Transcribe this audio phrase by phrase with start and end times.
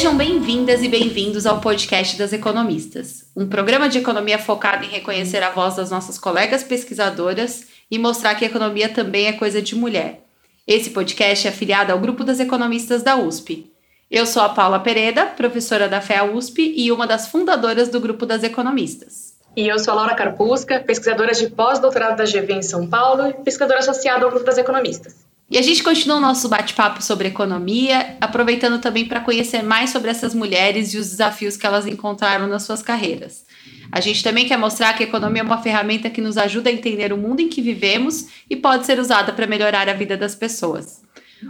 [0.00, 5.42] Sejam bem-vindas e bem-vindos ao podcast das economistas, um programa de economia focado em reconhecer
[5.42, 9.76] a voz das nossas colegas pesquisadoras e mostrar que a economia também é coisa de
[9.76, 10.22] mulher.
[10.66, 13.70] Esse podcast é afiliado ao grupo das economistas da USP.
[14.10, 18.24] Eu sou a Paula Pereda, professora da FEA USP e uma das fundadoras do grupo
[18.24, 19.34] das economistas.
[19.54, 23.34] E eu sou a Laura Carpusca, pesquisadora de pós-doutorado da GV em São Paulo e
[23.34, 25.29] pesquisadora associada ao grupo das economistas.
[25.50, 30.08] E a gente continua o nosso bate-papo sobre economia, aproveitando também para conhecer mais sobre
[30.08, 33.44] essas mulheres e os desafios que elas encontraram nas suas carreiras.
[33.90, 36.72] A gente também quer mostrar que a economia é uma ferramenta que nos ajuda a
[36.72, 40.36] entender o mundo em que vivemos e pode ser usada para melhorar a vida das
[40.36, 41.02] pessoas.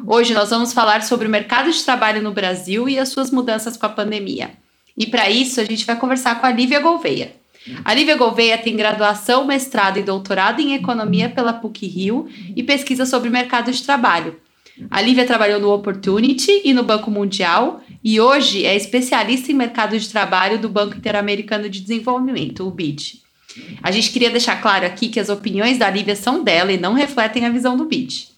[0.07, 3.77] Hoje nós vamos falar sobre o mercado de trabalho no Brasil e as suas mudanças
[3.77, 4.53] com a pandemia.
[4.97, 7.40] E para isso a gente vai conversar com a Lívia Gouveia.
[7.85, 13.05] A Lívia Gouveia tem graduação, mestrado e doutorado em economia pela PUC Rio e pesquisa
[13.05, 14.37] sobre mercado de trabalho.
[14.91, 19.99] A Lívia trabalhou no Opportunity e no Banco Mundial e hoje é especialista em mercado
[19.99, 23.21] de trabalho do Banco Interamericano de Desenvolvimento, o BID.
[23.83, 26.95] A gente queria deixar claro aqui que as opiniões da Lívia são dela e não
[26.95, 28.29] refletem a visão do BID.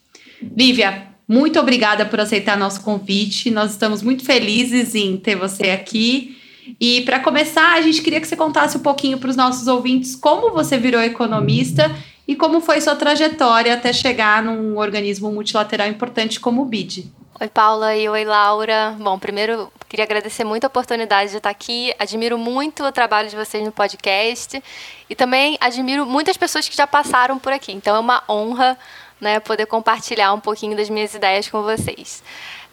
[0.57, 3.49] Lívia, muito obrigada por aceitar nosso convite.
[3.49, 6.35] Nós estamos muito felizes em ter você aqui
[6.79, 10.15] e para começar, a gente queria que você contasse um pouquinho para os nossos ouvintes
[10.15, 11.91] como você virou economista
[12.27, 17.11] e como foi sua trajetória até chegar num organismo multilateral importante como o BID.
[17.39, 18.95] Oi, Paula e oi, Laura.
[18.99, 21.93] Bom, primeiro queria agradecer muito a oportunidade de estar aqui.
[21.99, 24.63] Admiro muito o trabalho de vocês no podcast
[25.09, 27.73] e também admiro muitas pessoas que já passaram por aqui.
[27.73, 28.77] Então é uma honra
[29.19, 32.23] né, poder compartilhar um pouquinho das minhas ideias com vocês.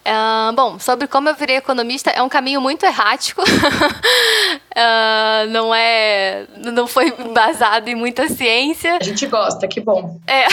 [0.00, 3.42] Uh, bom, sobre como eu virei economista, é um caminho muito errático.
[3.42, 3.46] uh,
[5.50, 6.46] não é.
[6.56, 8.96] Não foi baseado em muita ciência.
[9.00, 10.18] A gente gosta, que bom.
[10.26, 10.46] É.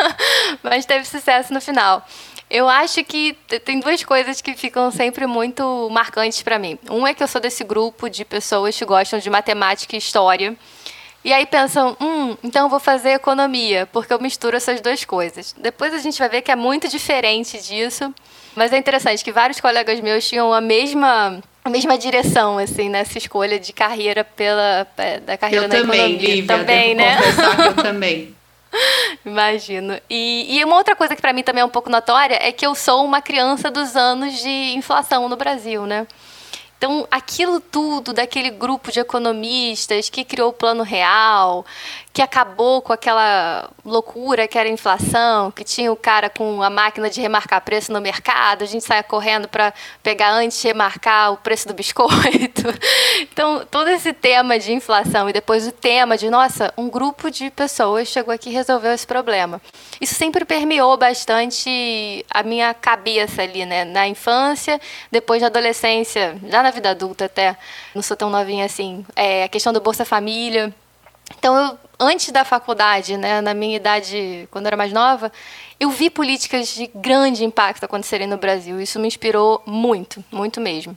[0.62, 2.06] Mas teve sucesso no final.
[2.48, 6.78] Eu acho que tem duas coisas que ficam sempre muito marcantes para mim.
[6.88, 10.56] Um é que eu sou desse grupo de pessoas que gostam de matemática e história.
[11.24, 15.56] E aí pensam, hum, então eu vou fazer economia, porque eu misturo essas duas coisas.
[15.58, 18.14] Depois a gente vai ver que é muito diferente disso.
[18.56, 23.18] Mas é interessante que vários colegas meus tinham a mesma a mesma direção assim nessa
[23.18, 26.34] escolha de carreira pela é, da carreira eu na também, economia.
[26.34, 27.18] Lívia, também, né?
[27.68, 28.34] eu também.
[29.24, 29.98] Imagino.
[30.08, 32.66] E, e, uma outra coisa que para mim também é um pouco notória é que
[32.66, 36.06] eu sou uma criança dos anos de inflação no Brasil, né?
[36.78, 41.64] Então, aquilo tudo daquele grupo de economistas que criou o Plano Real,
[42.16, 47.10] que acabou com aquela loucura que era inflação, que tinha o cara com a máquina
[47.10, 49.70] de remarcar preço no mercado, a gente saia correndo para
[50.02, 52.62] pegar antes de remarcar o preço do biscoito.
[53.20, 57.50] Então, todo esse tema de inflação e depois o tema de, nossa, um grupo de
[57.50, 59.60] pessoas chegou aqui e resolveu esse problema.
[60.00, 63.84] Isso sempre permeou bastante a minha cabeça ali, né?
[63.84, 67.56] Na infância, depois na adolescência, já na vida adulta até,
[67.94, 70.74] não sou tão novinha assim, é, a questão do Bolsa Família.
[71.38, 75.32] Então, eu antes da faculdade, né, na minha idade, quando eu era mais nova,
[75.78, 78.80] eu vi políticas de grande impacto acontecerem no Brasil.
[78.80, 80.96] Isso me inspirou muito, muito mesmo.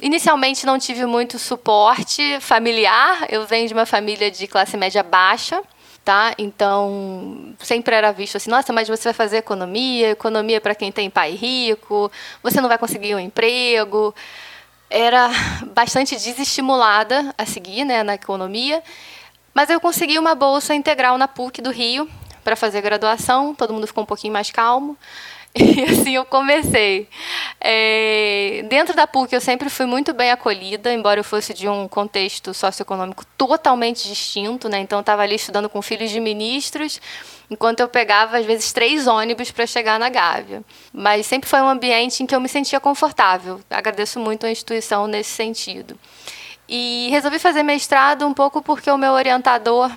[0.00, 3.26] Inicialmente não tive muito suporte familiar.
[3.28, 5.60] Eu venho de uma família de classe média baixa,
[6.04, 6.34] tá?
[6.38, 11.10] Então sempre era visto assim: nossa, mas você vai fazer economia, economia para quem tem
[11.10, 12.10] pai rico,
[12.42, 14.14] você não vai conseguir um emprego.
[14.88, 15.28] Era
[15.74, 18.82] bastante desestimulada a seguir, né, na economia.
[19.58, 22.08] Mas eu consegui uma bolsa integral na PUC do Rio
[22.44, 24.96] para fazer graduação, todo mundo ficou um pouquinho mais calmo.
[25.58, 27.08] E assim eu comecei.
[27.60, 31.88] É, dentro da PUC eu sempre fui muito bem acolhida, embora eu fosse de um
[31.88, 34.78] contexto socioeconômico totalmente distinto, né?
[34.78, 37.00] Então eu estava ali estudando com filhos de ministros,
[37.50, 40.62] enquanto eu pegava às vezes três ônibus para chegar na Gávea.
[40.92, 43.60] Mas sempre foi um ambiente em que eu me sentia confortável.
[43.68, 45.98] Agradeço muito a instituição nesse sentido.
[46.68, 49.90] E resolvi fazer mestrado um pouco porque o meu orientador,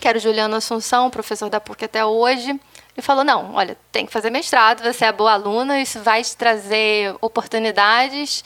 [0.00, 4.04] que era o Juliano Assunção, professor da PUC até hoje, ele falou: não, olha, tem
[4.04, 8.44] que fazer mestrado, você é boa aluna, isso vai te trazer oportunidades,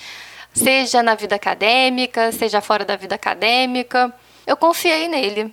[0.52, 4.12] seja na vida acadêmica, seja fora da vida acadêmica.
[4.46, 5.52] Eu confiei nele.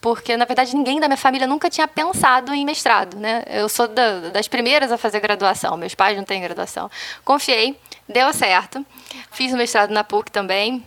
[0.00, 3.16] Porque, na verdade, ninguém da minha família nunca tinha pensado em mestrado.
[3.16, 3.44] Né?
[3.46, 6.90] Eu sou da, das primeiras a fazer graduação, meus pais não têm graduação.
[7.24, 8.84] Confiei, deu certo.
[9.30, 10.84] Fiz o mestrado na PUC também.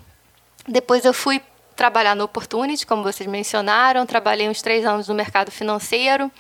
[0.68, 1.42] Depois eu fui
[1.76, 4.06] trabalhar no Opportunity, como vocês mencionaram.
[4.06, 6.32] Trabalhei uns três anos no mercado financeiro.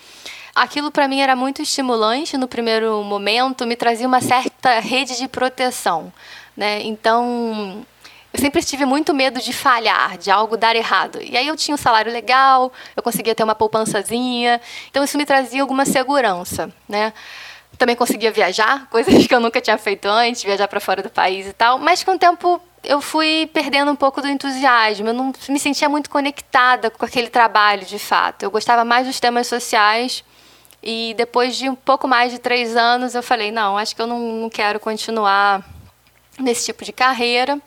[0.55, 5.27] Aquilo para mim era muito estimulante no primeiro momento, me trazia uma certa rede de
[5.27, 6.13] proteção.
[6.55, 6.81] Né?
[6.83, 7.85] Então,
[8.33, 11.19] eu sempre tive muito medo de falhar, de algo dar errado.
[11.21, 15.25] E aí eu tinha um salário legal, eu conseguia ter uma poupançazinha, então isso me
[15.25, 17.11] trazia alguma segurança, né?
[17.77, 21.47] Também conseguia viajar, coisas que eu nunca tinha feito antes, viajar para fora do país
[21.47, 21.77] e tal.
[21.77, 25.09] Mas com o tempo eu fui perdendo um pouco do entusiasmo.
[25.09, 28.43] Eu não me sentia muito conectada com aquele trabalho, de fato.
[28.43, 30.23] Eu gostava mais dos temas sociais.
[30.81, 34.07] E depois de um pouco mais de três anos, eu falei: não, acho que eu
[34.07, 35.63] não, não quero continuar
[36.39, 37.59] nesse tipo de carreira.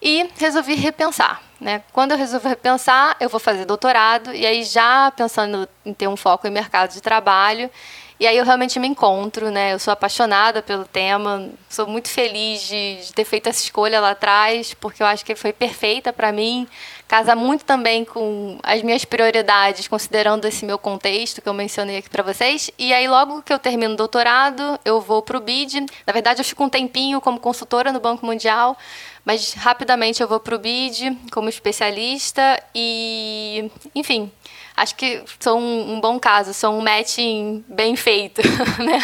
[0.00, 1.42] E resolvi repensar.
[1.60, 1.82] Né?
[1.92, 4.32] Quando eu resolvi repensar, eu vou fazer doutorado.
[4.34, 7.70] E aí, já pensando em ter um foco em mercado de trabalho,
[8.18, 9.72] e aí eu realmente me encontro, né?
[9.72, 14.10] Eu sou apaixonada pelo tema, sou muito feliz de, de ter feito essa escolha lá
[14.10, 16.68] atrás, porque eu acho que foi perfeita para mim.
[17.08, 22.08] Casa muito também com as minhas prioridades, considerando esse meu contexto que eu mencionei aqui
[22.08, 22.70] para vocês.
[22.78, 25.80] E aí, logo que eu termino o doutorado, eu vou para o BID.
[26.06, 28.76] Na verdade, eu fico um tempinho como consultora no Banco Mundial,
[29.24, 34.30] mas rapidamente eu vou para o BID como especialista e, enfim,
[34.76, 38.42] acho que são um, bom caso, são um matching bem feito,
[38.82, 39.00] né?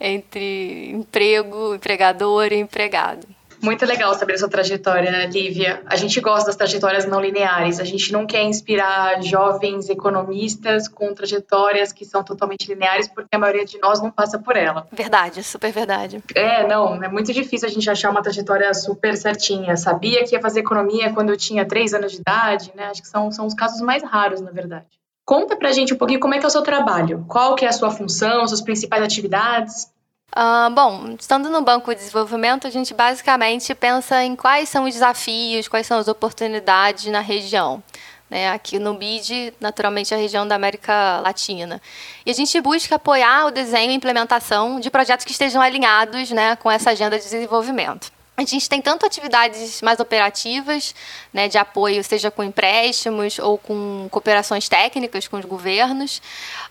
[0.00, 3.26] Entre emprego, empregador e empregado.
[3.62, 5.82] Muito legal saber a sua trajetória, Lívia.
[5.86, 7.78] A gente gosta das trajetórias não lineares.
[7.78, 13.38] A gente não quer inspirar jovens economistas com trajetórias que são totalmente lineares, porque a
[13.38, 14.88] maioria de nós não passa por ela.
[14.90, 16.20] Verdade, super verdade.
[16.34, 19.76] É, não, é muito difícil a gente achar uma trajetória super certinha.
[19.76, 22.86] Sabia que ia fazer economia quando eu tinha três anos de idade, né?
[22.86, 25.01] Acho que são, são os casos mais raros, na verdade.
[25.32, 27.24] Conta pra gente um pouquinho como é que é o seu trabalho.
[27.26, 29.90] Qual que é a sua função, suas principais atividades?
[30.36, 34.92] Uh, bom, estando no Banco de Desenvolvimento, a gente basicamente pensa em quais são os
[34.92, 37.82] desafios, quais são as oportunidades na região.
[38.28, 38.50] Né?
[38.50, 41.80] Aqui no BID, naturalmente, a região da América Latina.
[42.26, 46.56] E a gente busca apoiar o desenho e implementação de projetos que estejam alinhados né,
[46.56, 48.12] com essa agenda de desenvolvimento.
[48.42, 50.94] A gente tem tanto atividades mais operativas,
[51.32, 56.18] né, de apoio, seja com empréstimos ou com cooperações técnicas com os governos.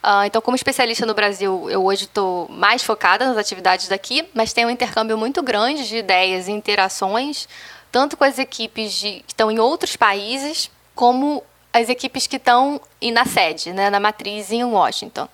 [0.04, 4.54] Uh, então, como especialista no Brasil, eu hoje estou mais focada nas atividades daqui, mas
[4.54, 7.48] tem um intercâmbio muito grande de ideias e interações,
[7.92, 12.82] tanto com as equipes de, que estão em outros países, como as equipes que estão
[13.14, 15.28] na sede, né, na matriz em Washington.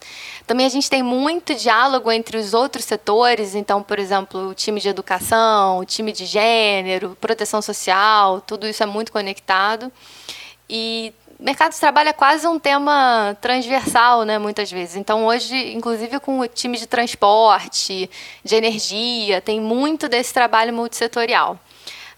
[0.45, 4.79] Também a gente tem muito diálogo entre os outros setores, então, por exemplo, o time
[4.79, 9.91] de educação, o time de gênero, proteção social, tudo isso é muito conectado.
[10.69, 14.95] E mercado de trabalho é quase um tema transversal, né, muitas vezes.
[14.95, 18.09] Então, hoje, inclusive com o time de transporte,
[18.43, 21.59] de energia, tem muito desse trabalho multissetorial.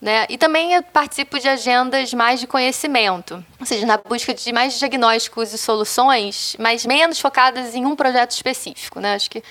[0.02, 0.26] Né?
[0.30, 4.80] E também eu participo de agendas mais de conhecimento, ou seja, na busca de mais
[4.80, 9.00] diagnósticos e soluções, mas menos focadas em um projeto específico.
[9.00, 9.16] Né?
[9.16, 9.44] Acho que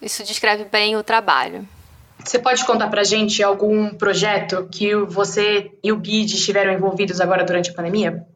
[0.00, 1.68] isso descreve bem o trabalho.
[2.24, 7.20] Você pode contar para a gente algum projeto que você e o BID estiveram envolvidos
[7.20, 8.26] agora durante a pandemia?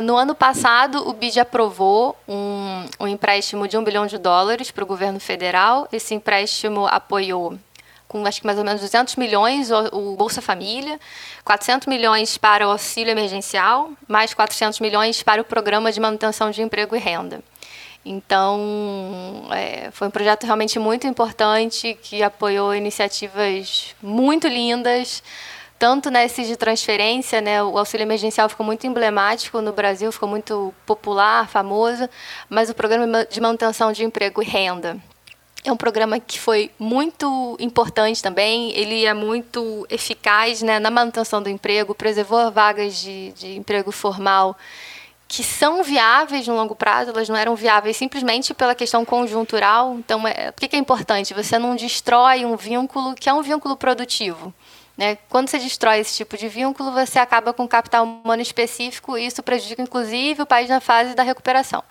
[0.00, 4.82] No ano passado, o BID aprovou um, um empréstimo de um bilhão de dólares para
[4.82, 5.86] o governo federal.
[5.92, 7.56] Esse empréstimo apoiou
[8.14, 11.00] com acho que mais ou menos 200 milhões o, Bolsa Família,
[11.44, 16.62] 400 milhões para o auxílio emergencial, mais 400 milhões para o programa de manutenção de
[16.62, 17.42] emprego e renda.
[18.06, 25.20] Então, é, foi um projeto realmente muito importante que apoiou iniciativas muito lindas,
[25.76, 30.72] tanto nesse de transferência, né, o auxílio emergencial ficou muito emblemático no Brasil, ficou muito
[30.86, 32.08] popular, famoso,
[32.48, 35.00] mas o programa de manutenção de emprego e renda,
[35.64, 41.42] é um programa que foi muito importante também, ele é muito eficaz né, na manutenção
[41.42, 44.56] do emprego, preservou vagas de, de emprego formal
[45.26, 49.96] que são viáveis no longo prazo, elas não eram viáveis simplesmente pela questão conjuntural.
[49.98, 51.34] Então, é, por que é importante?
[51.34, 54.54] Você não destrói um vínculo que é um vínculo produtivo.
[54.96, 55.18] Né?
[55.28, 59.42] Quando você destrói esse tipo de vínculo, você acaba com capital humano específico e isso
[59.42, 61.82] prejudica, inclusive, o país na fase da recuperação.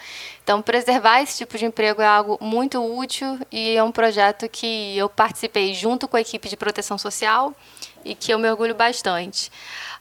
[0.41, 4.97] Então, preservar esse tipo de emprego é algo muito útil e é um projeto que
[4.97, 7.53] eu participei junto com a equipe de proteção social
[8.05, 9.51] e que eu me orgulho bastante.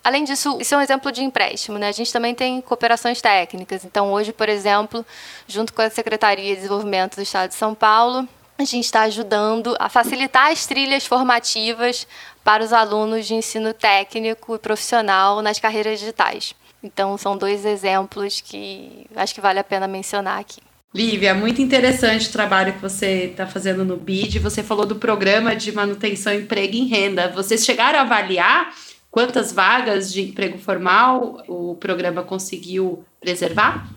[0.04, 1.78] Além disso, isso é um exemplo de empréstimo.
[1.78, 1.88] Né?
[1.88, 3.84] A gente também tem cooperações técnicas.
[3.84, 5.04] Então, hoje, por exemplo,
[5.46, 8.28] junto com a Secretaria de Desenvolvimento do Estado de São Paulo,
[8.58, 12.06] a gente está ajudando a facilitar as trilhas formativas
[12.44, 16.54] para os alunos de ensino técnico e profissional nas carreiras digitais.
[16.82, 20.60] Então, são dois exemplos que acho que vale a pena mencionar aqui.
[20.94, 24.38] Lívia, muito interessante o trabalho que você está fazendo no BID.
[24.40, 27.28] Você falou do programa de manutenção emprego em renda.
[27.28, 28.74] Vocês chegaram a avaliar
[29.10, 33.88] quantas vagas de emprego formal o programa conseguiu preservar?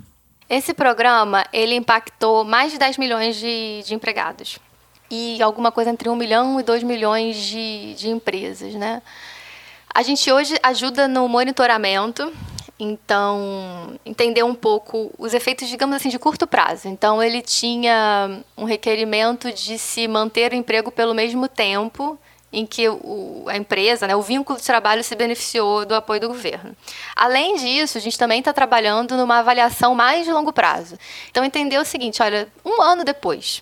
[0.49, 4.59] Esse programa ele impactou mais de 10 milhões de, de empregados
[5.09, 8.74] e alguma coisa entre 1 milhão e 2 milhões de, de empresas.
[8.74, 9.01] Né?
[9.93, 12.31] A gente hoje ajuda no monitoramento
[12.77, 16.89] Então, entender um pouco os efeitos, digamos assim, de curto prazo.
[16.89, 22.19] Então, ele tinha um requerimento de se manter o emprego pelo mesmo tempo
[22.51, 26.27] em que o, a empresa, né, o vínculo de trabalho se beneficiou do apoio do
[26.27, 26.75] governo.
[27.15, 30.97] Além disso, a gente também está trabalhando numa avaliação mais de longo prazo.
[31.29, 33.62] Então, entender o seguinte: olha, um ano depois,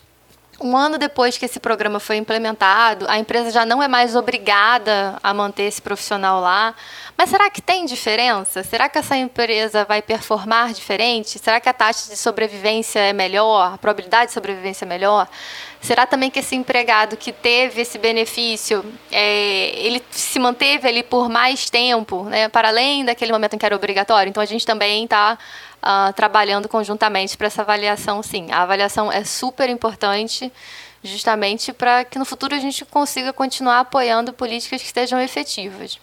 [0.64, 5.20] um ano depois que esse programa foi implementado, a empresa já não é mais obrigada
[5.22, 6.74] a manter esse profissional lá.
[7.18, 8.64] Mas será que tem diferença?
[8.64, 11.38] Será que essa empresa vai performar diferente?
[11.38, 13.74] Será que a taxa de sobrevivência é melhor?
[13.74, 15.28] A probabilidade de sobrevivência é melhor?
[15.82, 21.28] Será também que esse empregado que teve esse benefício, é, ele se manteve ali por
[21.28, 24.30] mais tempo, né, para além daquele momento em que era obrigatório?
[24.30, 25.38] Então a gente também está
[25.84, 28.52] uh, trabalhando conjuntamente para essa avaliação, sim.
[28.52, 30.52] A avaliação é super importante,
[31.04, 36.00] justamente para que no futuro a gente consiga continuar apoiando políticas que estejam efetivas.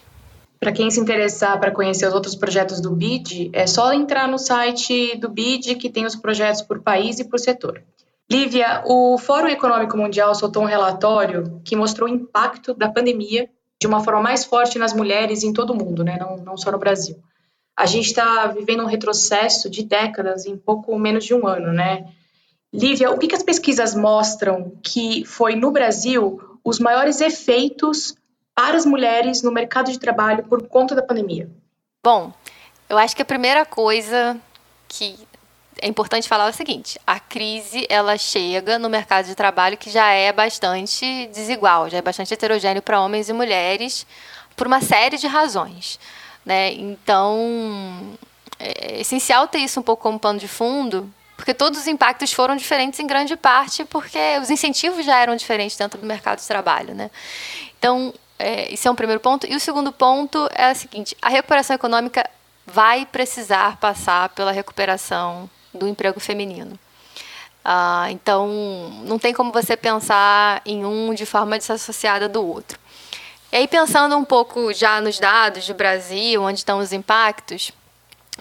[0.59, 4.37] Para quem se interessar para conhecer os outros projetos do BID, é só entrar no
[4.37, 7.81] site do BID, que tem os projetos por país e por setor.
[8.31, 13.87] Lívia, o Fórum Econômico Mundial soltou um relatório que mostrou o impacto da pandemia de
[13.87, 16.17] uma forma mais forte nas mulheres em todo o mundo, né?
[16.19, 17.17] não, não só no Brasil
[17.75, 22.07] a gente está vivendo um retrocesso de décadas em pouco menos de um ano, né?
[22.73, 28.15] Lívia, o que, que as pesquisas mostram que foi no Brasil os maiores efeitos
[28.55, 31.49] para as mulheres no mercado de trabalho por conta da pandemia?
[32.03, 32.33] Bom,
[32.87, 34.39] eu acho que a primeira coisa
[34.87, 35.17] que
[35.81, 39.89] é importante falar é o seguinte: a crise ela chega no mercado de trabalho que
[39.89, 44.05] já é bastante desigual, já é bastante heterogêneo para homens e mulheres
[44.55, 45.99] por uma série de razões.
[46.45, 46.73] Né?
[46.73, 48.17] Então,
[48.59, 52.55] é essencial ter isso um pouco como pano de fundo, porque todos os impactos foram
[52.55, 56.93] diferentes em grande parte porque os incentivos já eram diferentes dentro do mercado de trabalho.
[56.93, 57.09] Né?
[57.79, 59.47] Então, é, esse é um primeiro ponto.
[59.47, 62.27] E o segundo ponto é o seguinte: a recuperação econômica
[62.65, 66.77] vai precisar passar pela recuperação do emprego feminino.
[67.63, 68.47] Ah, então,
[69.03, 72.79] não tem como você pensar em um de forma desassociada do outro.
[73.51, 77.73] E aí, pensando um pouco já nos dados do Brasil, onde estão os impactos,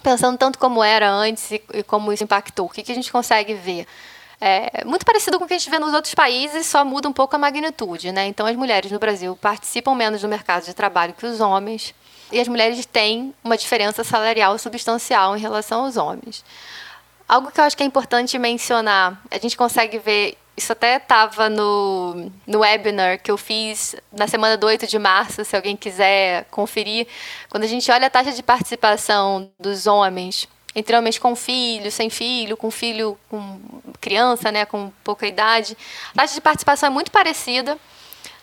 [0.05, 3.55] pensando tanto como era antes e como isso impactou, o que, que a gente consegue
[3.55, 3.89] ver?
[4.41, 7.13] É muito parecido com o que a gente vê nos outros países, só muda um
[7.13, 8.13] pouco a magnitude.
[8.13, 8.27] Né?
[8.27, 11.93] Então, as mulheres no Brasil participam menos do mercado de trabalho que os homens,
[12.31, 16.45] e as mulheres têm uma diferença salarial substancial em relação aos homens.
[17.29, 21.49] Algo que eu acho que é importante mencionar, a gente consegue ver isso até estava
[21.49, 26.45] no, no webinar que eu fiz na semana do 8 de março, se alguém quiser
[26.51, 27.07] conferir.
[27.49, 32.11] Quando a gente olha a taxa de participação dos homens, entre homens com filho, sem
[32.11, 33.59] filho, com filho com
[34.01, 35.77] criança, né, com pouca idade,
[36.13, 37.79] a taxa de participação é muito parecida.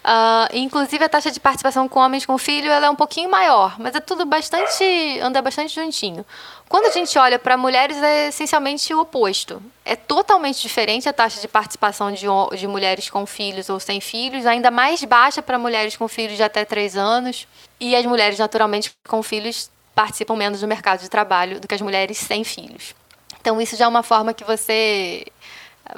[0.03, 3.77] Uh, inclusive a taxa de participação com homens com filho ela é um pouquinho maior,
[3.77, 6.25] mas é tudo bastante anda bastante juntinho.
[6.69, 9.61] Quando a gente olha para mulheres é essencialmente o oposto.
[9.83, 12.25] É totalmente diferente a taxa de participação de,
[12.57, 16.43] de mulheres com filhos ou sem filhos, ainda mais baixa para mulheres com filhos de
[16.43, 17.47] até 3 anos.
[17.79, 21.81] E as mulheres naturalmente com filhos participam menos do mercado de trabalho do que as
[21.81, 22.93] mulheres sem filhos.
[23.39, 25.25] Então isso já é uma forma que você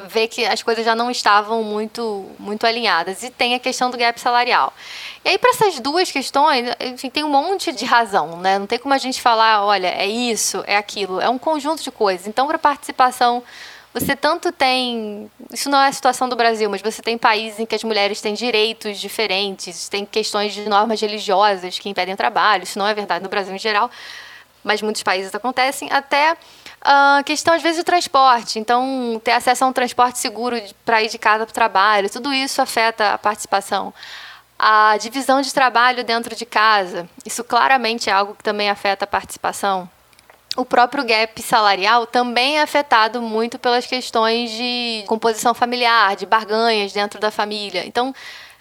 [0.07, 3.23] ver que as coisas já não estavam muito, muito alinhadas.
[3.23, 4.73] E tem a questão do gap salarial.
[5.23, 8.59] E aí, para essas duas questões, enfim, tem um monte de razão, né?
[8.59, 11.19] Não tem como a gente falar, olha, é isso, é aquilo.
[11.19, 12.27] É um conjunto de coisas.
[12.27, 13.43] Então, para participação,
[13.93, 15.29] você tanto tem.
[15.51, 18.21] Isso não é a situação do Brasil, mas você tem países em que as mulheres
[18.21, 22.63] têm direitos diferentes, tem questões de normas religiosas que impedem o trabalho.
[22.63, 23.89] Isso não é verdade no Brasil em geral,
[24.63, 25.91] mas muitos países acontecem.
[25.91, 26.37] Até
[26.81, 28.59] a questão, às vezes, do transporte.
[28.59, 32.33] Então, ter acesso a um transporte seguro para ir de casa para o trabalho, tudo
[32.33, 33.93] isso afeta a participação.
[34.57, 39.07] A divisão de trabalho dentro de casa, isso claramente é algo que também afeta a
[39.07, 39.89] participação.
[40.57, 46.91] O próprio gap salarial também é afetado muito pelas questões de composição familiar, de barganhas
[46.91, 47.85] dentro da família.
[47.85, 48.13] Então,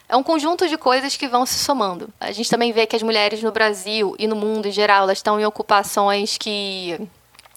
[0.08, 2.08] é um conjunto de coisas que vão se somando.
[2.20, 5.18] A gente também vê que as mulheres no Brasil e no mundo em geral, elas
[5.18, 6.98] estão em ocupações que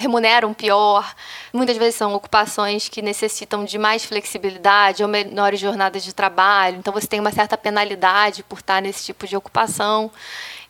[0.02, 1.14] remuneram pior.
[1.54, 6.78] Muitas vezes são ocupações que necessitam de mais flexibilidade ou menores jornadas de trabalho.
[6.78, 10.12] Então você tem uma certa penalidade por estar nesse tipo de ocupação.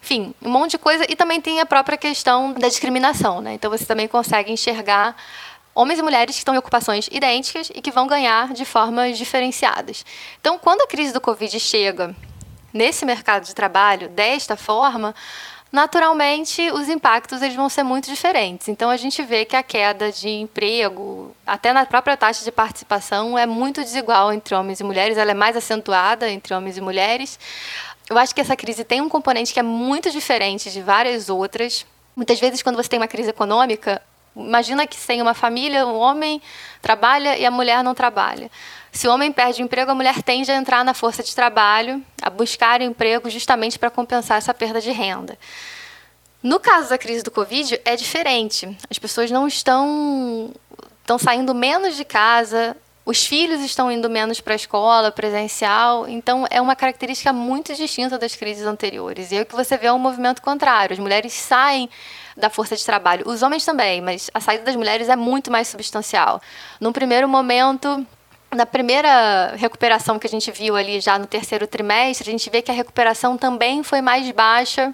[0.03, 1.05] Enfim, um monte de coisa.
[1.09, 3.41] E também tem a própria questão da discriminação.
[3.41, 3.53] Né?
[3.53, 5.15] Então você também consegue enxergar
[5.73, 10.05] homens e mulheres que estão em ocupações idênticas e que vão ganhar de formas diferenciadas.
[10.39, 12.15] Então, quando a crise do Covid chega
[12.73, 15.15] nesse mercado de trabalho desta forma,
[15.71, 18.67] naturalmente os impactos eles vão ser muito diferentes.
[18.67, 23.37] Então a gente vê que a queda de emprego, até na própria taxa de participação,
[23.37, 27.39] é muito desigual entre homens e mulheres, ela é mais acentuada entre homens e mulheres.
[28.09, 31.85] Eu acho que essa crise tem um componente que é muito diferente de várias outras,
[32.15, 34.01] Muitas vezes, quando você tem uma crise econômica,
[34.35, 36.41] imagina que sem uma família, o homem
[36.81, 38.51] trabalha e a mulher não trabalha.
[38.91, 42.03] Se o homem perde o emprego, a mulher tende a entrar na força de trabalho,
[42.21, 45.37] a buscar emprego justamente para compensar essa perda de renda.
[46.43, 48.77] No caso da crise do Covid, é diferente.
[48.89, 50.51] As pessoas não estão,
[51.01, 56.45] estão saindo menos de casa, os filhos estão indo menos para a escola presencial, então
[56.49, 59.31] é uma característica muito distinta das crises anteriores.
[59.31, 60.93] E aí o que você vê é um movimento contrário.
[60.93, 61.89] As mulheres saem
[62.35, 65.67] da força de trabalho, os homens também, mas a saída das mulheres é muito mais
[65.67, 66.41] substancial.
[66.79, 68.05] Num primeiro momento,
[68.53, 72.61] na primeira recuperação que a gente viu ali já no terceiro trimestre, a gente vê
[72.61, 74.93] que a recuperação também foi mais baixa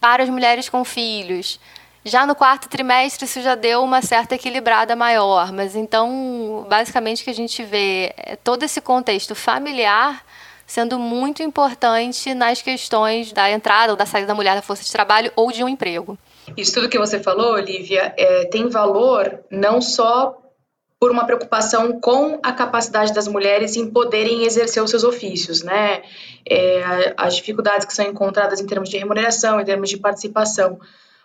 [0.00, 1.60] para as mulheres com filhos.
[2.04, 7.24] Já no quarto trimestre, isso já deu uma certa equilibrada maior, mas então, basicamente, o
[7.24, 10.22] que a gente vê é todo esse contexto familiar
[10.66, 14.90] sendo muito importante nas questões da entrada ou da saída da mulher da força de
[14.92, 16.18] trabalho ou de um emprego.
[16.56, 20.38] Isso tudo que você falou, Olivia, é, tem valor não só
[21.04, 26.00] por uma preocupação com a capacidade das mulheres em poderem exercer os seus ofícios, né?
[26.48, 30.80] É, as dificuldades que são encontradas em termos de remuneração, em termos de participação,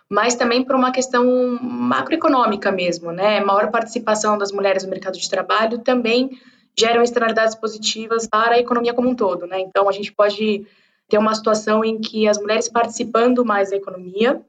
[0.06, 1.24] mas também por uma questão
[1.62, 3.40] macroeconômica mesmo, né?
[3.40, 6.38] Maior participação das mulheres no mercado de trabalho também
[6.78, 9.60] geram externalidades positivas para a economia como um todo, né?
[9.60, 10.66] Então a gente pode
[11.08, 14.42] ter uma situação em que as mulheres participando mais da economia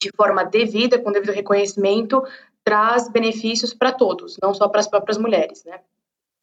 [0.00, 2.20] de forma devida, com devido reconhecimento,
[2.64, 5.80] traz benefícios para todos, não só para as próprias mulheres, né?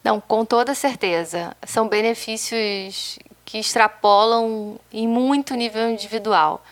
[0.03, 1.55] Não, com toda certeza.
[1.65, 6.63] São benefícios que extrapolam em muito nível individual.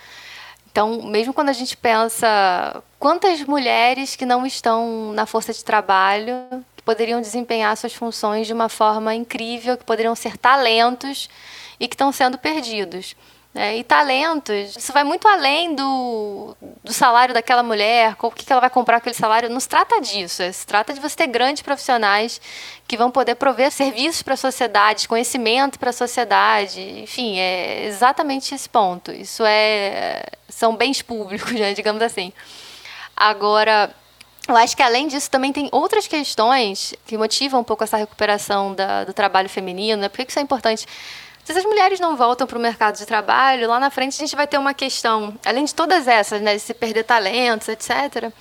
[0.72, 6.36] Então, mesmo quando a gente pensa quantas mulheres que não estão na força de trabalho
[6.76, 11.30] que poderiam desempenhar suas funções de uma forma incrível, que poderiam ser talentos
[11.80, 13.16] e que estão sendo perdidos.
[13.58, 13.78] Né?
[13.78, 18.70] E talentos, isso vai muito além do, do salário daquela mulher, o que, ela vai
[18.70, 19.50] comprar com aquele salário.
[19.50, 20.44] Não se trata disso.
[20.54, 22.40] Se trata de você ter grandes profissionais
[22.88, 26.80] que vão poder prover serviços para a sociedade, conhecimento para a sociedade.
[27.00, 29.12] Enfim, é exatamente esse ponto.
[29.12, 32.32] Isso é são bens públicos, né, digamos assim.
[33.16, 33.92] Agora,
[34.48, 38.76] eu acho que além disso também tem outras questões que motivam um pouco essa recuperação
[38.76, 40.00] da, do trabalho feminino.
[40.04, 40.10] Né?
[40.10, 40.86] Por que isso é importante?
[41.48, 44.36] Se as mulheres não voltam para o mercado de trabalho, lá na frente a gente
[44.36, 48.34] vai ter uma questão, além de todas essas, né, de se perder talentos, etc.,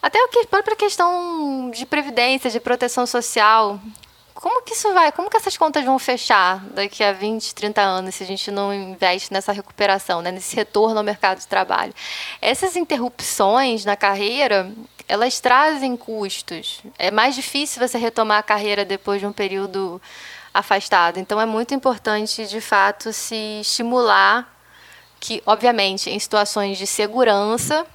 [0.00, 3.78] até a própria questão de previdência, de proteção social.
[4.32, 5.12] Como que isso vai?
[5.12, 8.72] Como que essas contas vão fechar daqui a 20, 30 anos se a gente não
[8.72, 11.92] investe nessa recuperação, né, nesse retorno ao mercado de trabalho?
[12.40, 14.72] Essas interrupções na carreira,
[15.06, 16.80] elas trazem custos.
[16.98, 20.00] É mais difícil você retomar a carreira depois de um período
[20.58, 21.18] afastado.
[21.18, 24.52] Então é muito importante, de fato, se estimular
[25.20, 27.86] que, obviamente, em situações de segurança,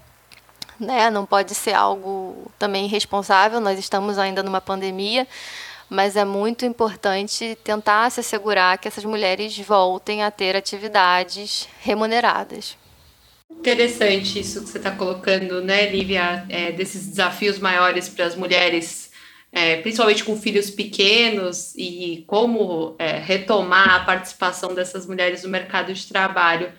[0.79, 5.27] né, não pode ser algo também irresponsável, nós estamos ainda numa pandemia,
[5.89, 12.77] mas é muito importante tentar se assegurar que essas mulheres voltem a ter atividades remuneradas.
[13.51, 19.10] Interessante isso que você está colocando, né, Lívia, é, desses desafios maiores para as mulheres
[19.51, 25.93] é, principalmente com filhos pequenos, e como é, retomar a participação dessas mulheres no mercado
[25.93, 26.71] de trabalho.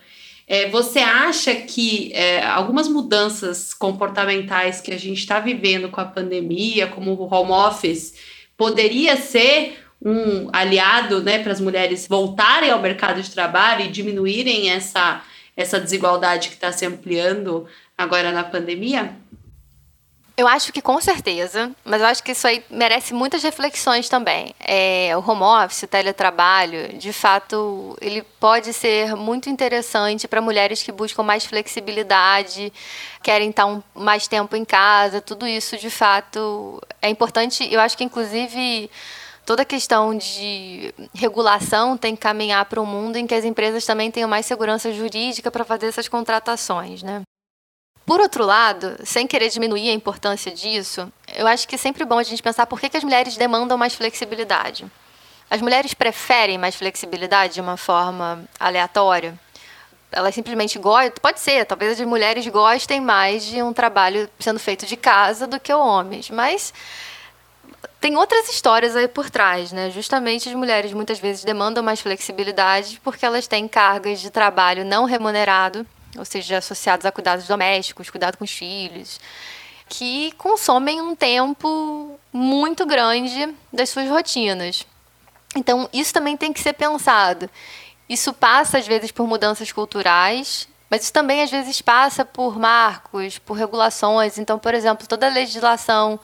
[0.47, 6.05] É, você acha que é, algumas mudanças comportamentais que a gente está vivendo com a
[6.05, 8.15] pandemia, como o home office,
[8.57, 14.69] poderia ser um aliado né, para as mulheres voltarem ao mercado de trabalho e diminuírem
[14.69, 15.23] essa,
[15.55, 17.65] essa desigualdade que está se ampliando
[17.97, 19.15] agora na pandemia?
[20.35, 24.55] Eu acho que com certeza, mas eu acho que isso aí merece muitas reflexões também.
[24.59, 30.81] É, o home office, o teletrabalho, de fato, ele pode ser muito interessante para mulheres
[30.81, 32.73] que buscam mais flexibilidade,
[33.21, 37.71] querem estar um, mais tempo em casa, tudo isso de fato é importante.
[37.71, 38.89] Eu acho que inclusive
[39.45, 43.85] toda a questão de regulação tem que caminhar para um mundo em que as empresas
[43.85, 47.21] também tenham mais segurança jurídica para fazer essas contratações, né?
[48.05, 52.17] Por outro lado, sem querer diminuir a importância disso, eu acho que é sempre bom
[52.17, 54.85] a gente pensar por que, que as mulheres demandam mais flexibilidade.
[55.49, 59.39] As mulheres preferem mais flexibilidade de uma forma aleatória?
[60.11, 64.85] Elas simplesmente gostam, pode ser, talvez as mulheres gostem mais de um trabalho sendo feito
[64.85, 66.73] de casa do que homens, mas
[68.01, 69.89] tem outras histórias aí por trás, né?
[69.89, 75.05] Justamente as mulheres muitas vezes demandam mais flexibilidade porque elas têm cargas de trabalho não
[75.05, 75.87] remunerado
[76.17, 79.19] ou seja, associados a cuidados domésticos, cuidado com os filhos,
[79.89, 84.85] que consomem um tempo muito grande das suas rotinas.
[85.55, 87.49] Então, isso também tem que ser pensado.
[88.09, 93.39] Isso passa, às vezes, por mudanças culturais, Mas isso também às vezes passa por marcos,
[93.39, 94.37] por regulações.
[94.37, 96.19] Então, por exemplo, toda a legislação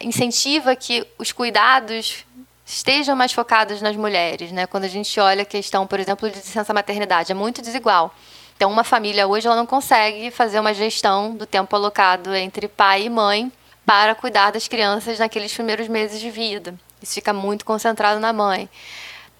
[0.00, 2.24] incentiva que os cuidados
[2.64, 4.68] estejam mais focados nas mulheres, né?
[4.68, 8.14] Quando a gente olha a questão, por exemplo, de licença maternidade, é muito desigual.
[8.58, 13.04] Então, uma família hoje ela não consegue fazer uma gestão do tempo alocado entre pai
[13.04, 13.52] e mãe
[13.86, 16.74] para cuidar das crianças naqueles primeiros meses de vida.
[17.00, 18.68] Isso fica muito concentrado na mãe.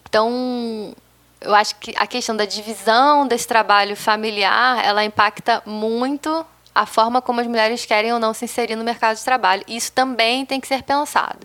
[0.07, 0.95] Então,
[1.41, 7.21] eu acho que a questão da divisão desse trabalho familiar, ela impacta muito a forma
[7.21, 9.63] como as mulheres querem ou não se inserir no mercado de trabalho.
[9.67, 11.39] Isso também tem que ser pensado.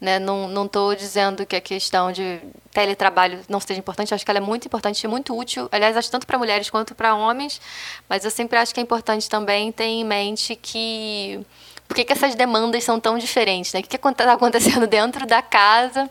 [0.00, 0.18] Né?
[0.18, 2.40] Não estou dizendo que a questão de
[2.72, 5.68] teletrabalho não seja importante, acho que ela é muito importante e muito útil.
[5.70, 7.60] Aliás, acho tanto para mulheres quanto para homens,
[8.08, 11.44] mas eu sempre acho que é importante também ter em mente que
[11.86, 13.80] por que, que essas demandas são tão diferentes, né?
[13.80, 16.08] O que está acontecendo dentro da casa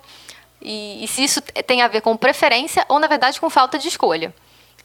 [0.62, 3.88] e, e se isso tem a ver com preferência ou, na verdade, com falta de
[3.88, 4.34] escolha.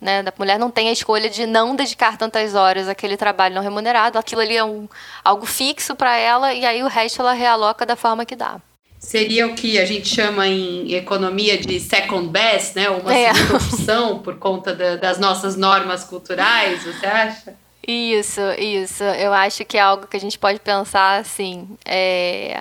[0.04, 0.20] Né?
[0.20, 4.18] A mulher não tem a escolha de não dedicar tantas horas àquele trabalho não remunerado,
[4.18, 4.86] aquilo ali é um,
[5.24, 8.60] algo fixo para ela e aí o resto ela realoca da forma que dá.
[8.98, 12.90] Seria o que a gente chama em economia de second best, né?
[12.90, 13.32] Uma é.
[13.32, 17.54] segunda opção por conta da, das nossas normas culturais, você acha?
[17.86, 19.04] Isso, isso.
[19.04, 21.68] Eu acho que é algo que a gente pode pensar assim.
[21.84, 22.56] É...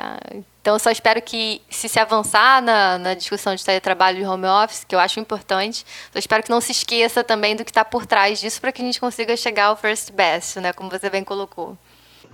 [0.61, 4.45] Então, eu só espero que, se se avançar na, na discussão de teletrabalho e home
[4.45, 7.83] office, que eu acho importante, eu espero que não se esqueça também do que está
[7.83, 10.71] por trás disso para que a gente consiga chegar ao first best, né?
[10.71, 11.77] Como você bem colocou.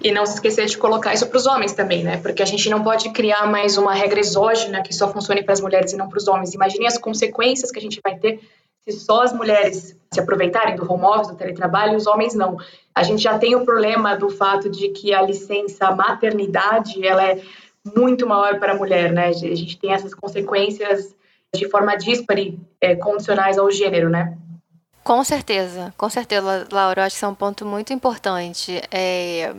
[0.02, 2.18] E não se esquecer de colocar isso para os homens também, né?
[2.18, 5.60] Porque a gente não pode criar mais uma regra exógena que só funcione para as
[5.60, 6.54] mulheres e não para os homens.
[6.54, 8.40] Imagine as consequências que a gente vai ter
[8.84, 12.58] se só as mulheres se aproveitarem do home office, do teletrabalho, os homens não.
[12.96, 17.42] A gente já tem o problema do fato de que a licença maternidade, ela é
[17.96, 19.28] muito maior para a mulher, né?
[19.28, 21.16] A gente tem essas consequências
[21.54, 24.38] de forma díspare, é, condicionais ao gênero, né?
[25.04, 27.02] Com certeza, com certeza, Laura.
[27.02, 28.82] Eu acho que isso é um ponto muito importante.
[28.92, 29.54] É,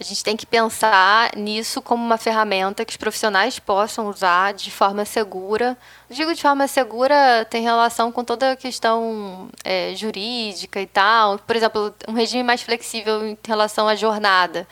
[0.00, 4.70] a gente tem que pensar nisso como uma ferramenta que os profissionais possam usar de
[4.70, 5.76] forma segura.
[6.08, 11.38] Digo de forma segura, tem relação com toda a questão é, jurídica e tal.
[11.40, 14.66] Por exemplo, um regime mais flexível em relação à jornada.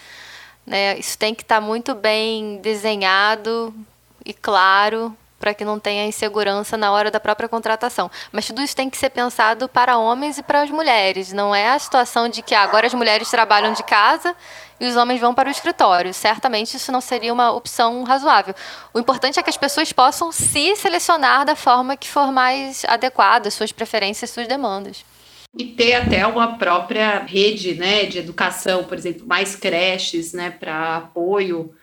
[0.67, 0.99] Né?
[0.99, 3.75] Isso tem que estar muito bem desenhado
[4.25, 8.11] e claro para que não tenha insegurança na hora da própria contratação.
[8.33, 11.33] Mas tudo isso tem que ser pensado para homens e para as mulheres.
[11.33, 14.35] Não é a situação de que ah, agora as mulheres trabalham de casa
[14.81, 16.13] e os homens vão para o escritório.
[16.13, 18.55] Certamente isso não seria uma opção razoável.
[18.93, 23.51] O importante é que as pessoas possam se selecionar da forma que for mais adequada,
[23.51, 25.05] suas preferências, suas demandas.
[25.57, 30.99] E ter até uma própria rede né, de educação, por exemplo, mais creches né, para
[30.99, 31.75] apoio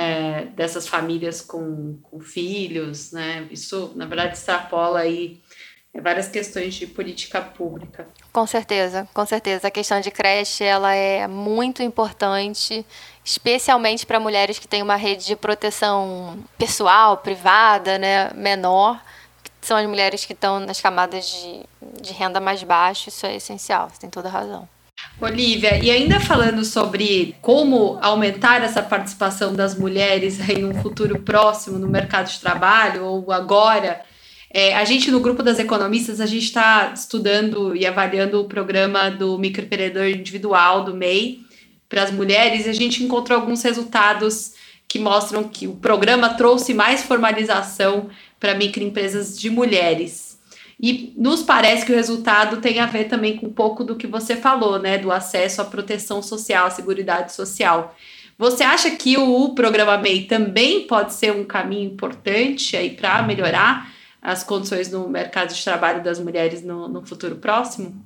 [0.00, 3.46] é, dessas famílias com, com filhos, né?
[3.50, 5.42] Isso, na verdade, extrapola aí
[6.00, 8.08] várias questões de política pública.
[8.32, 9.68] Com certeza, com certeza.
[9.68, 12.86] A questão de creche ela é muito importante,
[13.24, 19.02] especialmente para mulheres que têm uma rede de proteção pessoal, privada, né, menor.
[19.60, 21.66] Que são as mulheres que estão nas camadas de,
[22.00, 24.66] de renda mais baixa, isso é essencial, você tem toda razão.
[25.20, 31.78] Olivia, e ainda falando sobre como aumentar essa participação das mulheres em um futuro próximo
[31.78, 34.00] no mercado de trabalho, ou agora,
[34.50, 39.10] é, a gente no grupo das economistas, a gente está estudando e avaliando o programa
[39.10, 41.40] do microempreendedor individual, do MEI,
[41.86, 44.54] para as mulheres, e a gente encontrou alguns resultados
[44.88, 48.08] que mostram que o programa trouxe mais formalização
[48.40, 50.29] para microempresas de mulheres.
[50.82, 54.06] E nos parece que o resultado tem a ver também com um pouco do que
[54.06, 54.96] você falou, né?
[54.96, 57.94] Do acesso à proteção social, à seguridade social.
[58.38, 63.92] Você acha que o programa MEI também pode ser um caminho importante aí para melhorar
[64.22, 68.02] as condições no mercado de trabalho das mulheres no, no futuro próximo?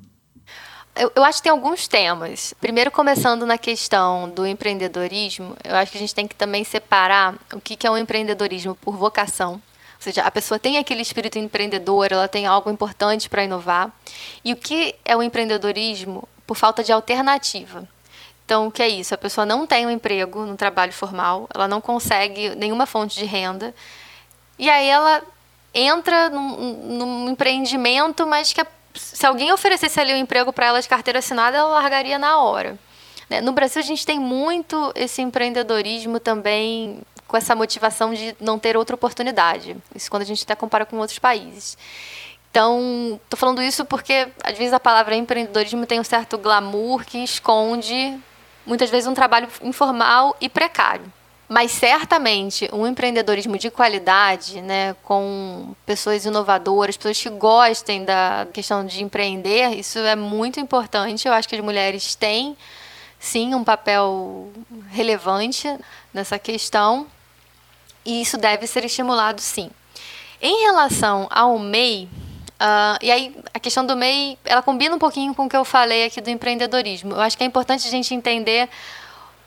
[0.96, 2.54] Eu, eu, acho que tem alguns temas.
[2.60, 7.37] Primeiro, começando na questão do empreendedorismo, eu acho que a gente tem que também separar
[7.52, 9.62] o que, que é um empreendedorismo por vocação
[10.04, 13.90] seja, a pessoa tem aquele espírito empreendedor, ela tem algo importante para inovar.
[14.44, 17.88] E o que é o empreendedorismo por falta de alternativa?
[18.44, 19.14] Então, o que é isso?
[19.14, 23.24] A pessoa não tem um emprego no trabalho formal, ela não consegue nenhuma fonte de
[23.24, 23.74] renda,
[24.58, 25.22] e aí ela
[25.72, 30.80] entra num, num empreendimento, mas que a, se alguém oferecesse ali um emprego para ela
[30.80, 32.78] de carteira assinada, ela largaria na hora.
[33.28, 33.40] Né?
[33.40, 37.02] No Brasil, a gente tem muito esse empreendedorismo também
[37.35, 39.77] com essa motivação de não ter outra oportunidade.
[39.92, 41.77] Isso quando a gente até compara com outros países.
[42.49, 47.18] Então, estou falando isso porque, às vezes, a palavra empreendedorismo tem um certo glamour que
[47.18, 48.16] esconde,
[48.64, 51.12] muitas vezes, um trabalho informal e precário.
[51.49, 58.87] Mas certamente um empreendedorismo de qualidade, né, com pessoas inovadoras, pessoas que gostem da questão
[58.87, 61.27] de empreender, isso é muito importante.
[61.27, 62.57] Eu acho que as mulheres têm
[63.18, 64.53] sim um papel
[64.92, 65.66] relevante
[66.12, 67.09] nessa questão
[68.04, 69.70] e isso deve ser estimulado sim.
[70.40, 72.08] Em relação ao MEI,
[72.54, 75.64] Uh, e aí, a questão do MEI, ela combina um pouquinho com o que eu
[75.64, 77.12] falei aqui do empreendedorismo.
[77.12, 78.70] Eu acho que é importante a gente entender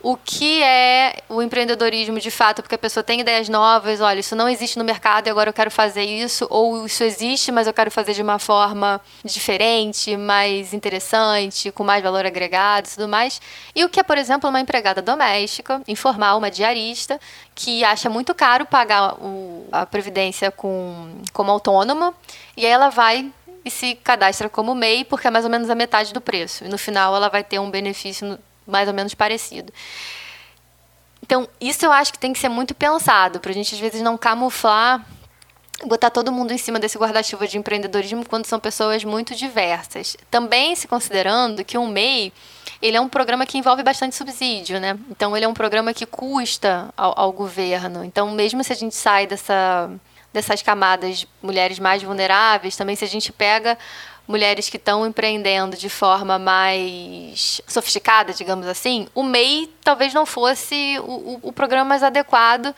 [0.02, 4.36] o que é o empreendedorismo de fato, porque a pessoa tem ideias novas, olha, isso
[4.36, 7.74] não existe no mercado e agora eu quero fazer isso, ou isso existe, mas eu
[7.74, 13.42] quero fazer de uma forma diferente, mais interessante, com mais valor agregado e tudo mais.
[13.76, 17.20] E o que é, por exemplo, uma empregada doméstica, informal, uma diarista,
[17.56, 22.14] que acha muito caro pagar o, a previdência com, como autônoma,
[22.56, 23.32] e aí ela vai
[23.66, 26.64] e se cadastra como MEI, porque é mais ou menos a metade do preço.
[26.64, 29.72] E no final ela vai ter um benefício mais ou menos parecido.
[31.22, 34.02] Então, isso eu acho que tem que ser muito pensado, para a gente às vezes
[34.02, 35.06] não camuflar,
[35.86, 40.18] botar todo mundo em cima desse guarda-chuva de empreendedorismo quando são pessoas muito diversas.
[40.32, 42.34] Também se considerando que um MEI,
[42.82, 44.98] ele é um programa que envolve bastante subsídio, né?
[45.10, 48.04] Então, ele é um programa que custa ao, ao governo.
[48.04, 49.90] Então, mesmo se a gente sai dessa,
[50.34, 53.78] dessas camadas mulheres mais vulneráveis, também se a gente pega
[54.28, 61.00] mulheres que estão empreendendo de forma mais sofisticada, digamos assim, o MEI talvez não fosse
[61.00, 62.76] o, o, o programa mais adequado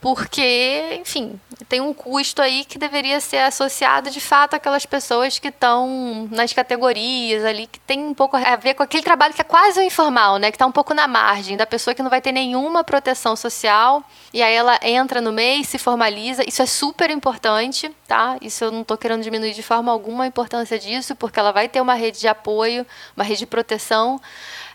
[0.00, 5.48] porque, enfim, tem um custo aí que deveria ser associado de fato àquelas pessoas que
[5.48, 9.44] estão nas categorias ali, que tem um pouco a ver com aquele trabalho que é
[9.44, 10.50] quase informal, né?
[10.50, 14.02] Que está um pouco na margem, da pessoa que não vai ter nenhuma proteção social,
[14.32, 16.48] e aí ela entra no mês, se formaliza.
[16.48, 18.38] Isso é super importante, tá?
[18.40, 21.68] Isso eu não estou querendo diminuir de forma alguma a importância disso, porque ela vai
[21.68, 24.18] ter uma rede de apoio, uma rede de proteção,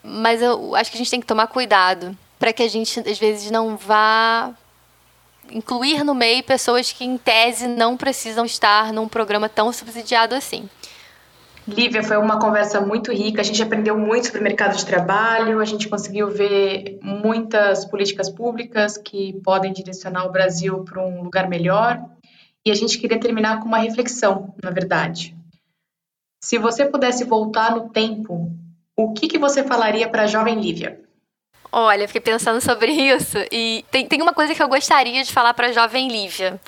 [0.04, 3.18] mas eu acho que a gente tem que tomar cuidado para que a gente, às
[3.18, 4.54] vezes, não vá
[5.52, 10.70] incluir no MEI pessoas que, em tese, não precisam estar num programa tão subsidiado assim.
[11.68, 13.42] Lívia, foi uma conversa muito rica.
[13.42, 18.30] A gente aprendeu muito sobre o mercado de trabalho, a gente conseguiu ver muitas políticas
[18.30, 22.04] públicas que podem direcionar o Brasil para um lugar melhor.
[22.64, 25.36] E a gente queria terminar com uma reflexão, na verdade.
[26.40, 28.52] Se você pudesse voltar no tempo,
[28.96, 31.02] o que, que você falaria para a jovem Lívia?
[31.72, 35.54] Olha, fiquei pensando sobre isso e tem, tem uma coisa que eu gostaria de falar
[35.54, 36.60] para a jovem Lívia,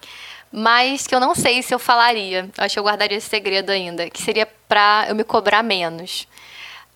[0.52, 2.50] mas que eu não sei se eu falaria.
[2.58, 6.28] Eu acho que eu guardaria esse segredo ainda, que seria para eu me cobrar menos.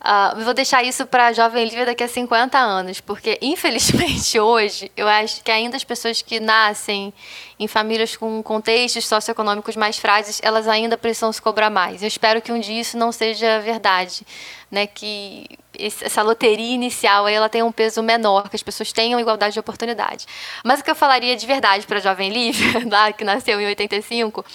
[0.01, 4.91] Uh, vou deixar isso para a jovem Lívia daqui a 50 anos, porque infelizmente hoje
[4.97, 7.13] eu acho que ainda as pessoas que nascem
[7.59, 12.01] em famílias com contextos socioeconômicos mais frágeis, elas ainda precisam se cobrar mais.
[12.01, 14.25] Eu espero que um dia isso não seja verdade,
[14.71, 14.87] né?
[14.87, 15.45] Que
[15.81, 19.59] essa loteria inicial aí ela tenha um peso menor, que as pessoas tenham igualdade de
[19.59, 20.25] oportunidade.
[20.63, 23.65] Mas o que eu falaria de verdade para a jovem Lívia, lá que nasceu em
[23.65, 24.45] 85,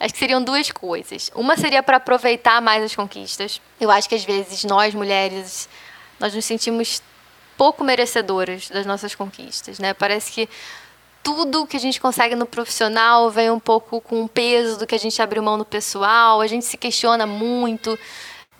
[0.00, 1.28] Acho que seriam duas coisas.
[1.34, 3.60] Uma seria para aproveitar mais as conquistas.
[3.80, 5.68] Eu acho que às vezes nós mulheres
[6.20, 7.02] nós nos sentimos
[7.56, 9.92] pouco merecedoras das nossas conquistas, né?
[9.92, 10.48] Parece que
[11.22, 14.94] tudo que a gente consegue no profissional vem um pouco com o peso do que
[14.94, 16.40] a gente abriu mão no pessoal.
[16.40, 17.98] A gente se questiona muito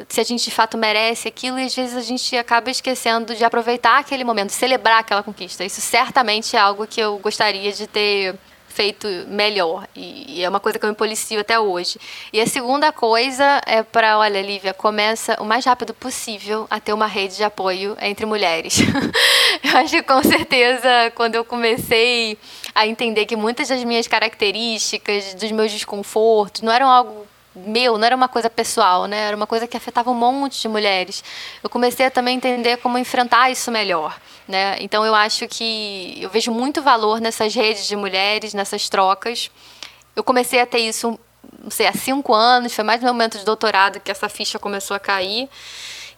[0.08, 3.44] se a gente de fato merece aquilo e às vezes a gente acaba esquecendo de
[3.44, 5.64] aproveitar aquele momento, celebrar aquela conquista.
[5.64, 8.38] Isso certamente é algo que eu gostaria de ter
[8.78, 9.88] feito melhor.
[9.96, 11.98] E, é uma coisa que eu me policio até hoje.
[12.32, 16.92] E a segunda coisa é para, olha, Lívia, começa o mais rápido possível a ter
[16.92, 18.78] uma rede de apoio entre mulheres.
[19.64, 22.38] eu acho que com certeza, quando eu comecei
[22.72, 27.26] a entender que muitas das minhas características, dos meus desconfortos, não eram algo
[27.66, 29.28] meu, não era uma coisa pessoal, né?
[29.28, 31.22] Era uma coisa que afetava um monte de mulheres.
[31.62, 34.76] Eu comecei a também entender como enfrentar isso melhor, né?
[34.80, 39.50] Então eu acho que eu vejo muito valor nessas redes de mulheres, nessas trocas.
[40.14, 41.18] Eu comecei a ter isso,
[41.62, 44.96] não sei, há cinco anos, foi mais no momento de doutorado que essa ficha começou
[44.96, 45.48] a cair.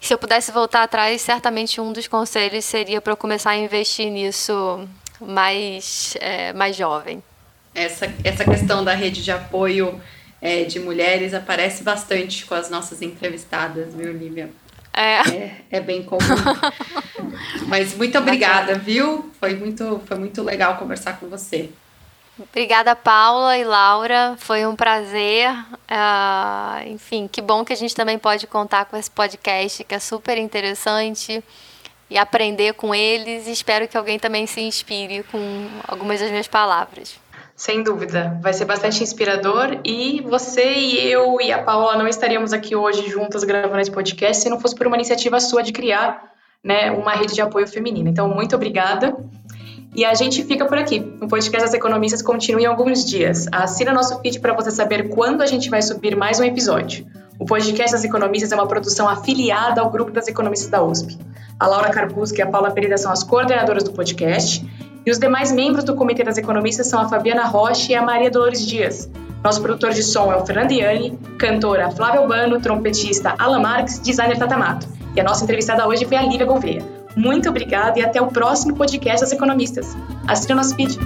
[0.01, 4.11] se eu pudesse voltar atrás, certamente um dos conselhos seria para eu começar a investir
[4.11, 4.89] nisso
[5.21, 7.23] mais, é, mais jovem.
[7.75, 10.01] Essa, essa questão da rede de apoio
[10.41, 14.51] é, de mulheres aparece bastante com as nossas entrevistadas, viu, Lívia?
[14.93, 15.21] É.
[15.31, 16.21] é, é bem comum.
[17.69, 19.31] Mas muito obrigada, viu?
[19.39, 21.71] Foi muito, foi muito legal conversar com você.
[22.39, 24.35] Obrigada, Paula e Laura.
[24.39, 25.53] Foi um prazer.
[25.53, 29.99] Uh, enfim, que bom que a gente também pode contar com esse podcast, que é
[29.99, 31.45] super interessante,
[32.09, 33.47] e aprender com eles.
[33.47, 37.19] Espero que alguém também se inspire com algumas das minhas palavras.
[37.61, 42.55] Sem dúvida, vai ser bastante inspirador e você e eu e a Paula não estaríamos
[42.55, 46.33] aqui hoje juntas gravando esse podcast se não fosse por uma iniciativa sua de criar
[46.65, 48.09] né, uma rede de apoio feminino.
[48.09, 49.15] Então, muito obrigada.
[49.95, 51.13] E a gente fica por aqui.
[51.21, 53.47] O podcast das economistas continua em alguns dias.
[53.53, 57.07] Assina nosso feed para você saber quando a gente vai subir mais um episódio.
[57.39, 61.19] O podcast das economistas é uma produção afiliada ao grupo das economistas da USP.
[61.59, 64.67] A Laura Carbusca e a Paula Pereira são as coordenadoras do podcast.
[65.07, 68.31] E os demais membros do Comitê das Economistas são a Fabiana Rocha e a Maria
[68.31, 69.11] Dolores Dias.
[69.43, 74.39] Nosso produtor de som é o Fernando Iani, cantora Flávia Urbano, trompetista Alan Marques, designer
[74.39, 74.87] Tatamato.
[75.17, 76.83] E a nossa entrevistada hoje foi a Lívia Gouveia.
[77.17, 79.97] Muito obrigada e até o próximo podcast das economistas.
[80.29, 80.99] Assine o nosso feed.